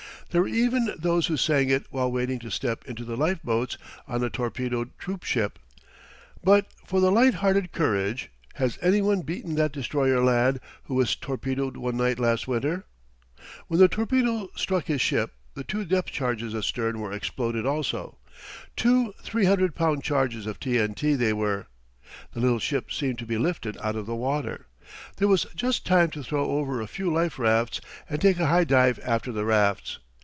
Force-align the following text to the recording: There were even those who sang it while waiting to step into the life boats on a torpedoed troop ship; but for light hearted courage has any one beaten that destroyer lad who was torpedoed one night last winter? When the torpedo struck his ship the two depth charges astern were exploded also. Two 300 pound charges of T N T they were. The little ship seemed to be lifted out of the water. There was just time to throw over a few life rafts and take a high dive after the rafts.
There 0.29 0.43
were 0.43 0.47
even 0.47 0.95
those 0.97 1.27
who 1.27 1.35
sang 1.35 1.67
it 1.69 1.83
while 1.89 2.09
waiting 2.09 2.39
to 2.39 2.49
step 2.49 2.85
into 2.85 3.03
the 3.03 3.17
life 3.17 3.43
boats 3.43 3.77
on 4.07 4.23
a 4.23 4.29
torpedoed 4.29 4.97
troop 4.97 5.23
ship; 5.25 5.59
but 6.41 6.67
for 6.85 7.01
light 7.01 7.33
hearted 7.33 7.73
courage 7.73 8.31
has 8.53 8.79
any 8.81 9.01
one 9.01 9.23
beaten 9.23 9.55
that 9.55 9.73
destroyer 9.73 10.23
lad 10.23 10.61
who 10.85 10.95
was 10.95 11.17
torpedoed 11.17 11.75
one 11.75 11.97
night 11.97 12.17
last 12.17 12.47
winter? 12.47 12.85
When 13.67 13.81
the 13.81 13.89
torpedo 13.89 14.47
struck 14.55 14.85
his 14.85 15.01
ship 15.01 15.33
the 15.53 15.65
two 15.65 15.83
depth 15.83 16.13
charges 16.13 16.55
astern 16.55 17.01
were 17.01 17.11
exploded 17.11 17.65
also. 17.65 18.17
Two 18.77 19.11
300 19.21 19.75
pound 19.75 20.01
charges 20.01 20.45
of 20.47 20.61
T 20.61 20.79
N 20.79 20.93
T 20.93 21.15
they 21.15 21.33
were. 21.33 21.67
The 22.31 22.39
little 22.39 22.59
ship 22.59 22.89
seemed 22.89 23.19
to 23.19 23.25
be 23.25 23.37
lifted 23.37 23.77
out 23.79 23.97
of 23.97 24.05
the 24.05 24.15
water. 24.15 24.67
There 25.17 25.27
was 25.27 25.45
just 25.57 25.85
time 25.85 26.09
to 26.11 26.23
throw 26.23 26.45
over 26.51 26.79
a 26.79 26.87
few 26.87 27.11
life 27.11 27.37
rafts 27.37 27.81
and 28.09 28.21
take 28.21 28.39
a 28.39 28.47
high 28.47 28.63
dive 28.63 28.97
after 29.03 29.33
the 29.33 29.43
rafts. 29.43 29.99